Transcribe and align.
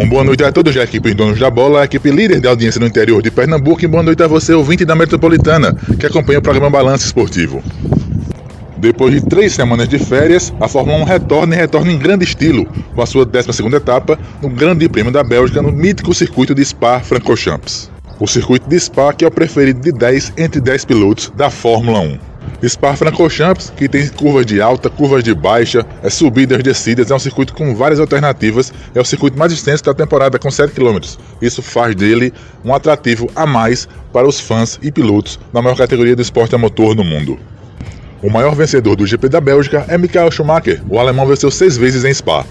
Um 0.00 0.08
boa 0.08 0.24
noite 0.24 0.42
a 0.42 0.50
todos 0.50 0.74
da 0.74 0.82
equipe 0.82 1.12
Donos 1.12 1.38
da 1.38 1.50
Bola, 1.50 1.82
a 1.82 1.84
equipe 1.84 2.10
líder 2.10 2.40
de 2.40 2.48
audiência 2.48 2.80
no 2.80 2.86
interior 2.86 3.20
de 3.20 3.30
Pernambuco, 3.30 3.84
e 3.84 3.86
boa 3.86 4.02
noite 4.02 4.22
a 4.22 4.26
você, 4.26 4.54
ouvinte 4.54 4.82
da 4.82 4.94
Metropolitana, 4.94 5.76
que 5.98 6.06
acompanha 6.06 6.38
o 6.38 6.42
programa 6.42 6.70
Balanço 6.70 7.04
Esportivo. 7.04 7.62
Depois 8.78 9.12
de 9.12 9.20
três 9.20 9.52
semanas 9.52 9.90
de 9.90 9.98
férias, 9.98 10.54
a 10.58 10.66
Fórmula 10.66 10.96
1 11.00 11.04
retorna 11.04 11.54
e 11.54 11.58
retorna 11.58 11.92
em 11.92 11.98
grande 11.98 12.24
estilo, 12.24 12.64
com 12.94 13.02
a 13.02 13.04
sua 13.04 13.26
12 13.26 13.62
etapa 13.76 14.18
no 14.40 14.48
Grande 14.48 14.88
Prêmio 14.88 15.12
da 15.12 15.22
Bélgica 15.22 15.60
no 15.60 15.70
mítico 15.70 16.14
circuito 16.14 16.54
de 16.54 16.64
Spa-Francorchamps. 16.64 17.90
O 18.18 18.26
circuito 18.26 18.70
de 18.70 18.80
Spa 18.80 19.12
que 19.12 19.26
é 19.26 19.28
o 19.28 19.30
preferido 19.30 19.80
de 19.80 19.92
10 19.92 20.32
entre 20.38 20.62
10 20.62 20.86
pilotos 20.86 21.30
da 21.36 21.50
Fórmula 21.50 22.00
1. 22.00 22.29
Spa-Francorchamps, 22.62 23.72
que 23.74 23.88
tem 23.88 24.06
curvas 24.08 24.44
de 24.44 24.60
alta, 24.60 24.90
curvas 24.90 25.24
de 25.24 25.34
baixa, 25.34 25.84
é 26.02 26.10
subidas, 26.10 26.62
descidas, 26.62 27.10
é 27.10 27.14
um 27.14 27.18
circuito 27.18 27.54
com 27.54 27.74
várias 27.74 27.98
alternativas, 27.98 28.72
é 28.94 29.00
o 29.00 29.04
circuito 29.04 29.38
mais 29.38 29.52
extenso 29.52 29.84
da 29.84 29.94
temporada, 29.94 30.38
com 30.38 30.50
7 30.50 30.72
km. 30.72 30.98
Isso 31.40 31.62
faz 31.62 31.94
dele 31.94 32.32
um 32.64 32.74
atrativo 32.74 33.30
a 33.34 33.46
mais 33.46 33.88
para 34.12 34.28
os 34.28 34.38
fãs 34.38 34.78
e 34.82 34.92
pilotos 34.92 35.38
da 35.52 35.62
maior 35.62 35.76
categoria 35.76 36.14
do 36.14 36.22
esporte 36.22 36.54
a 36.54 36.58
motor 36.58 36.94
no 36.94 37.04
mundo. 37.04 37.38
O 38.22 38.28
maior 38.28 38.54
vencedor 38.54 38.96
do 38.96 39.06
GP 39.06 39.30
da 39.30 39.40
Bélgica 39.40 39.86
é 39.88 39.96
Michael 39.96 40.30
Schumacher, 40.30 40.82
o 40.88 40.98
alemão 40.98 41.26
venceu 41.26 41.50
seis 41.50 41.78
vezes 41.78 42.04
em 42.04 42.12
Spa. 42.12 42.44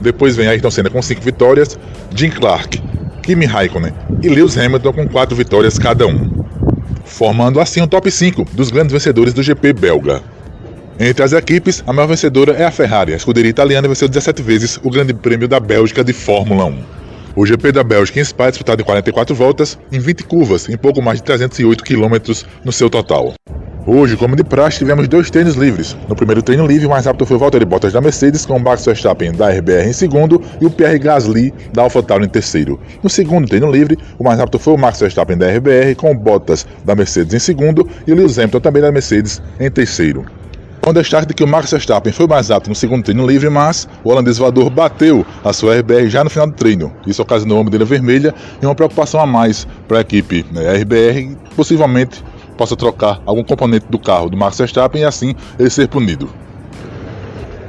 Depois 0.00 0.34
vem 0.34 0.48
Ayrton 0.48 0.70
Senna 0.70 0.90
com 0.90 1.02
5 1.02 1.20
vitórias, 1.20 1.78
Jim 2.14 2.30
Clark, 2.30 2.82
Kimi 3.22 3.44
Raikkonen 3.44 3.92
e 4.22 4.28
Lewis 4.28 4.56
Hamilton 4.56 4.92
com 4.92 5.08
4 5.08 5.36
vitórias 5.36 5.78
cada 5.78 6.06
um 6.06 6.41
formando 7.04 7.60
assim 7.60 7.80
o 7.80 7.86
top 7.86 8.10
5 8.10 8.46
dos 8.52 8.70
grandes 8.70 8.92
vencedores 8.92 9.32
do 9.32 9.42
GP 9.42 9.72
belga. 9.72 10.22
Entre 10.98 11.24
as 11.24 11.32
equipes, 11.32 11.82
a 11.86 11.92
maior 11.92 12.06
vencedora 12.06 12.52
é 12.52 12.64
a 12.64 12.70
Ferrari. 12.70 13.12
A 13.12 13.16
escuderia 13.16 13.50
italiana 13.50 13.88
venceu 13.88 14.08
17 14.08 14.42
vezes 14.42 14.78
o 14.82 14.90
Grande 14.90 15.12
Prêmio 15.12 15.48
da 15.48 15.58
Bélgica 15.58 16.04
de 16.04 16.12
Fórmula 16.12 16.66
1. 16.66 16.78
O 17.34 17.46
GP 17.46 17.72
da 17.72 17.82
Bélgica 17.82 18.20
em 18.20 18.24
Spa 18.24 18.46
é 18.46 18.50
disputado 18.50 18.82
em 18.82 18.84
44 18.84 19.34
voltas, 19.34 19.78
em 19.90 19.98
20 19.98 20.24
curvas, 20.24 20.68
em 20.68 20.76
pouco 20.76 21.00
mais 21.00 21.18
de 21.18 21.24
308 21.24 21.82
km 21.82 22.44
no 22.62 22.70
seu 22.70 22.90
total. 22.90 23.34
Hoje, 23.84 24.16
como 24.16 24.36
de 24.36 24.44
praxe, 24.44 24.78
tivemos 24.78 25.08
dois 25.08 25.28
treinos 25.28 25.56
livres. 25.56 25.96
No 26.08 26.14
primeiro 26.14 26.40
treino 26.40 26.64
livre, 26.64 26.86
o 26.86 26.90
mais 26.90 27.04
rápido 27.04 27.26
foi 27.26 27.36
o 27.36 27.40
Valtteri 27.40 27.64
Bottas 27.64 27.92
da 27.92 28.00
Mercedes, 28.00 28.46
com 28.46 28.56
o 28.56 28.60
Max 28.60 28.84
Verstappen 28.84 29.32
da 29.32 29.48
RBR 29.50 29.88
em 29.88 29.92
segundo 29.92 30.40
e 30.60 30.66
o 30.66 30.70
Pierre 30.70 31.00
Gasly 31.00 31.52
da 31.72 31.82
AlphaTauri 31.82 32.24
em 32.24 32.28
terceiro. 32.28 32.78
No 33.02 33.10
segundo 33.10 33.48
treino 33.48 33.68
livre, 33.68 33.98
o 34.20 34.22
mais 34.22 34.38
rápido 34.38 34.60
foi 34.60 34.74
o 34.74 34.78
Max 34.78 35.00
Verstappen 35.00 35.36
da 35.36 35.48
RBR, 35.50 35.96
com 35.96 36.12
o 36.12 36.14
Bottas 36.14 36.64
da 36.84 36.94
Mercedes 36.94 37.34
em 37.34 37.40
segundo 37.40 37.88
e 38.06 38.12
o 38.12 38.14
Lewis 38.14 38.38
Hamilton 38.38 38.60
também 38.60 38.82
da 38.82 38.92
Mercedes 38.92 39.42
em 39.58 39.68
terceiro. 39.68 40.24
Com 40.80 40.92
destaque 40.92 41.26
de 41.26 41.34
que 41.34 41.42
o 41.42 41.48
Max 41.48 41.70
Verstappen 41.72 42.12
foi 42.12 42.28
mais 42.28 42.50
rápido 42.50 42.68
no 42.68 42.74
segundo 42.76 43.02
treino 43.02 43.26
livre, 43.26 43.50
mas 43.50 43.88
o 44.04 44.10
holandês 44.10 44.38
voador 44.38 44.70
bateu 44.70 45.26
a 45.44 45.52
sua 45.52 45.78
RBR 45.78 46.08
já 46.08 46.22
no 46.22 46.30
final 46.30 46.46
do 46.46 46.52
treino. 46.52 46.92
Isso 47.04 47.20
ocasionou 47.20 47.58
uma 47.58 47.64
bandeira 47.64 47.84
vermelha 47.84 48.32
e 48.60 48.66
uma 48.66 48.76
preocupação 48.76 49.20
a 49.20 49.26
mais 49.26 49.66
para 49.88 49.98
a 49.98 50.00
equipe 50.00 50.46
né, 50.52 50.72
RBR, 50.78 51.36
possivelmente 51.56 52.22
possa 52.56 52.76
trocar 52.76 53.20
algum 53.26 53.42
componente 53.42 53.86
do 53.88 53.98
carro 53.98 54.30
do 54.30 54.36
Max 54.36 54.58
Verstappen 54.58 55.02
e 55.02 55.04
assim 55.04 55.34
ele 55.58 55.70
ser 55.70 55.88
punido. 55.88 56.30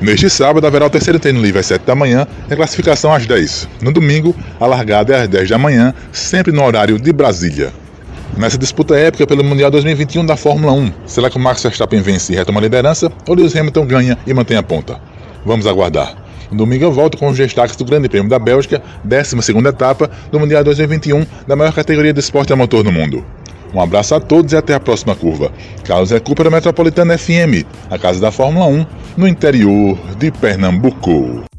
Neste 0.02 0.30
sábado 0.30 0.68
haverá 0.68 0.86
o 0.86 0.90
terceiro 0.90 1.18
treino 1.18 1.42
livre 1.42 1.60
às 1.60 1.66
7 1.66 1.86
da 1.86 1.96
manhã 1.96 2.28
e 2.50 2.54
a 2.54 2.56
classificação 2.58 3.14
às 3.14 3.26
10. 3.26 3.70
No 3.82 3.92
domingo, 3.92 4.36
a 4.60 4.66
largada 4.66 5.16
é 5.16 5.22
às 5.22 5.30
10 5.30 5.50
da 5.50 5.58
manhã, 5.58 5.94
sempre 6.12 6.52
no 6.52 6.62
horário 6.62 7.00
de 7.00 7.14
Brasília. 7.14 7.72
Nessa 8.38 8.58
disputa 8.58 8.98
épica 8.98 9.26
pelo 9.26 9.44
Mundial 9.44 9.72
2021 9.72 10.26
da 10.26 10.36
Fórmula 10.36 10.74
1, 10.74 10.92
será 11.06 11.30
que 11.30 11.38
o 11.38 11.40
Max 11.40 11.64
Verstappen 11.64 12.02
vence 12.02 12.34
e 12.34 12.36
retoma 12.36 12.60
a 12.60 12.64
liderança 12.64 13.12
ou 13.28 13.36
Lewis 13.36 13.56
Hamilton 13.56 13.86
ganha 13.86 14.18
e 14.26 14.34
mantém 14.34 14.58
a 14.58 14.64
ponta? 14.64 15.00
Vamos 15.46 15.68
aguardar. 15.68 16.18
No 16.52 16.58
domingo 16.58 16.84
eu 16.84 16.92
volto 16.92 17.18
com 17.18 17.30
os 17.30 17.38
destaques 17.38 17.76
do 17.76 17.86
Grande 17.86 18.10
Prêmio 18.10 18.30
da 18.30 18.38
Bélgica, 18.38 18.82
12 19.04 19.36
etapa 19.68 20.10
do 20.32 20.40
Mundial 20.40 20.64
2021 20.64 21.26
da 21.48 21.56
maior 21.56 21.74
categoria 21.74 22.12
de 22.12 22.20
esporte 22.20 22.52
a 22.52 22.56
motor 22.56 22.84
no 22.84 22.92
mundo. 22.92 23.24
Um 23.74 23.82
abraço 23.82 24.14
a 24.14 24.20
todos 24.20 24.54
e 24.54 24.58
até 24.58 24.74
a 24.74 24.80
próxima 24.80 25.16
curva. 25.16 25.52
Carlos 25.84 26.12
Recupera 26.12 26.52
Metropolitana 26.52 27.18
FM, 27.18 27.66
a 27.90 27.98
casa 27.98 28.20
da 28.20 28.32
Fórmula 28.32 28.66
1, 28.68 28.86
no 29.18 29.28
interior 29.28 29.98
de 30.18 30.32
Pernambuco. 30.32 31.53